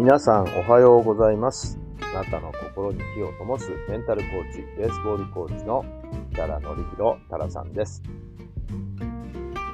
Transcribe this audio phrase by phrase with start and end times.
[0.00, 1.78] 皆さんおはようございます。
[2.14, 5.84] あなたの心に火を灯すメンタルコーチ、ベースボールコーチの
[6.34, 8.02] タラのりひろタラさんです。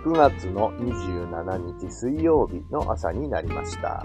[0.04, 4.02] 9月の27日水曜日の朝になりました。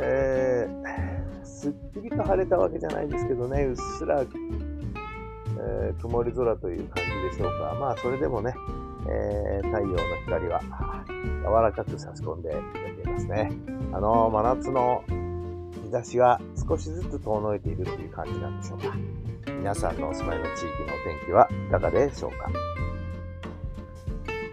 [0.00, 7.76] えー、すっきりと晴れたわけじゃないんですけどね、うっすら、えー曇り空という感じでしょうか。
[7.80, 8.56] まあ、それでもね、
[9.08, 10.60] えー太陽の光は
[11.06, 13.50] 柔らかく差し込んでくれてますね。
[13.92, 15.04] あの、真夏の
[15.84, 18.96] 日差しが少しずつ遠のいているっていう感じなんでしょうか。
[19.46, 22.50] 皆さんのお住まいの地域のお天気はいかがでしょうか。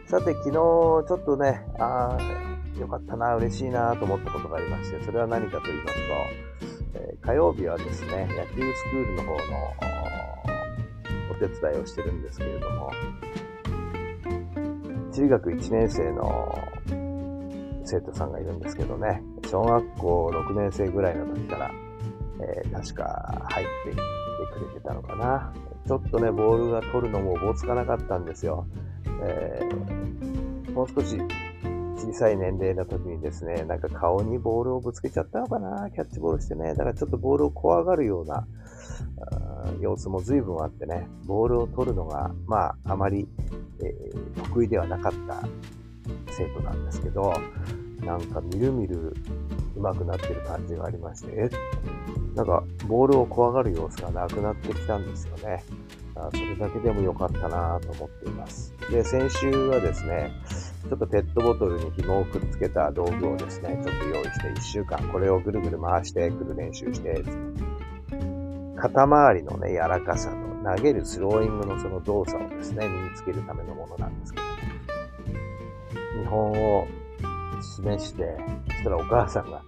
[0.06, 6.02] さて、昨日ちょっとね、あーよかったな、嬉しいなと思ったことがありまして、それは何かと言いますと、
[7.00, 9.38] えー火曜日はですね、野球スクールの方の
[11.32, 12.92] お手伝いをしてるんですけれども、
[15.14, 16.58] 中学1年生の
[17.86, 21.72] 生徒さんがいるんですけどね、小学校6年生ぐらいの時から、
[22.42, 24.02] えー確か入ってきて
[24.66, 25.54] くれてたのかな。
[25.88, 28.66] ちょっとね、ボールが取るのもおぼつかなかったんですよ。
[29.24, 31.18] えーもう少し
[31.98, 36.70] 小さい年齢の時にですね、なんか顔にボールをぶつけちゃったのかな、キャッチボールしてね。
[36.70, 38.48] だからちょっとボールを怖がるような
[39.80, 43.28] 様子も随分あってね、ボールを取るのが、まあ、あまり、
[43.84, 45.48] えー得意ではなかった
[46.48, 47.34] 生徒なんですけど、
[48.06, 49.14] なんかみるみる
[49.76, 51.50] 上手くなってる感じがありまして、え？
[52.36, 55.64] なんかボールを怖がる様子がなくなってきたんですよね。
[56.16, 58.74] あそれだけでも良かったなと思っています。
[58.90, 60.32] で、先週はですね、
[60.90, 67.24] ちょっとペットボトルに紐をくっつけた道具をですね、ちょっと用意して1週間これをぐるぐる回してくる練習して、
[68.78, 74.51] 肩周りのね、柔らかさの投げるスローイングのその動作をですね、身につけるためのものなんですけど、
[76.18, 76.88] 見本を
[77.62, 79.62] 示して、そしたらお母さんが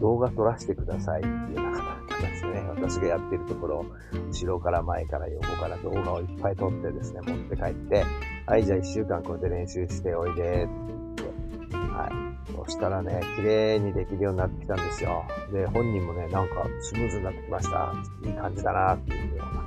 [0.00, 3.86] 動画撮らせてくださいっていうような形でね、私がやってるところ、
[4.30, 8.04] 後ろから前から横から動画をいっぱい撮ってですね、持って帰って、
[8.46, 10.68] はい、じゃあ一週間これで練習しておいでって
[11.16, 12.28] 言って、はい。
[12.66, 15.24] そしたらね、綺麗にできるようになってきたんですよ。
[15.52, 17.92] で、本人もね、なんかスムーズになってきました。
[18.24, 19.64] いい感じだなっていうような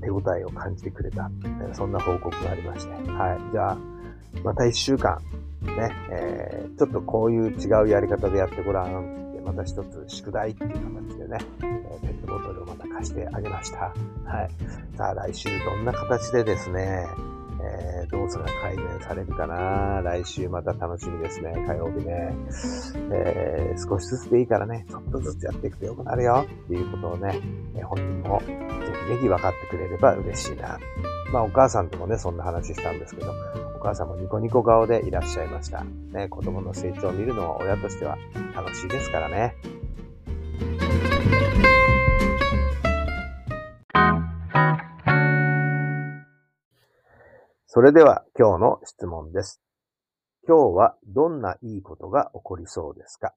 [0.00, 1.30] 手応えを感じてくれた。
[1.72, 2.92] そんな報告がありまして。
[3.10, 3.52] はい。
[3.52, 3.78] じゃあ、
[4.42, 5.20] また一週間、
[5.66, 13.78] ね、えー、ちょっとこういう違うやり方でやってごらんって、また一つ宿題っていう形でね、えペットボトルをまた貸してあげました。
[13.78, 14.96] はい。
[14.96, 17.06] さあ来週どんな形でですね、
[17.60, 22.34] えー、動作が改善されるかな来週また楽しみですね、火曜日ね。
[23.12, 27.40] えー、少しずつでいいからね、ちょっとずつやっていくと良くなるよっていうことをね、
[27.76, 30.78] え本人もぜひぜひ分かってくれれば嬉しいな。
[31.32, 33.32] まあお母さんともね、そんな話したんですけど、
[33.76, 35.84] お母さんもニコニコ顔でいらっしゃいました。
[35.84, 38.16] ね、子供の成長を見るのは親としては
[38.54, 39.54] 楽しいですからね。
[47.66, 49.60] それでは今日の質問です。
[50.48, 53.34] 今日はどんないいことが起こりそうですか？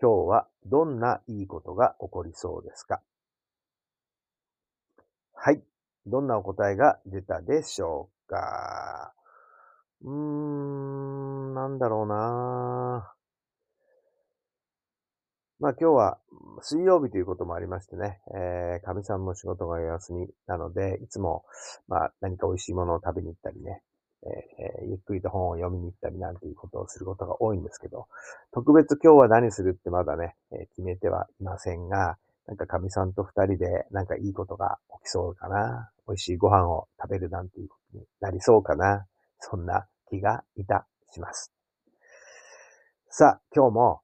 [0.00, 3.02] 今日はどんないいことが起こりそうですか？
[5.34, 5.60] はい。
[6.06, 9.12] どんなお答えが出たでしょうか？
[10.02, 13.12] うーん、なんだろうな。
[15.60, 16.18] まあ今日は
[16.62, 21.44] 水曜日ということもありましてね、えー、神さんも仕事が休みなので、いつも
[21.88, 23.82] まあ何か美味しいものを食べに行ったりね、
[24.22, 28.06] えーゆっくりと本を読みに行ったりなんていうことをすることが多いんですけど、
[28.52, 32.18] 特別今日は何するってまだね、えー決めてはいませんが、
[32.48, 35.90] なんか神さんと二人でなんかいいことが起きそうかな。
[36.06, 39.06] 美味しいご飯を食べるなんていうことになりそうかな。
[39.38, 41.52] そんな気がいたします。
[43.10, 44.00] さあ、今日も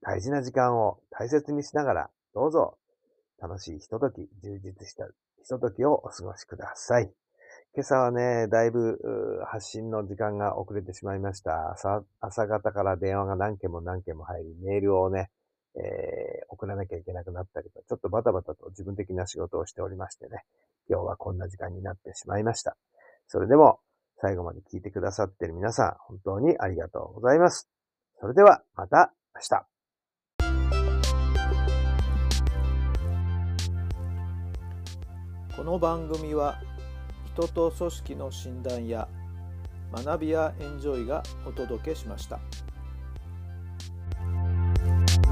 [0.00, 2.78] 大事な時間を大切にしながら、どうぞ
[3.38, 5.06] 楽しいひととき、充実した
[5.42, 7.12] ひとときをお過ごしください。
[7.74, 8.98] 今朝はね、だいぶ
[9.46, 11.72] 発信の時間が遅れてしまいました。
[11.72, 15.30] 朝朝方から電話が何件も何件も入り、メールをね、
[15.76, 20.44] えー、送らなきゃいけなくなったりと、ちょっとバタバタと自分的な仕事をしておりましてね、
[20.88, 22.76] 今日はこんな時間になってしまいました。
[23.28, 23.80] それでも、
[24.22, 27.68] 最後まで聞いてくださっている皆さん、本当にありがとうございます。
[28.20, 29.66] それでは、また明日。
[35.56, 36.60] この番組は、
[37.34, 39.08] 人と組織の診断や、
[39.92, 42.40] 学びやエンジョイがお届けしました。